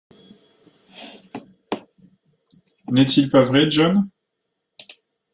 N’est-il 2.89 3.29
pas 3.29 3.43
vrai, 3.43 3.69
John? 3.69 4.09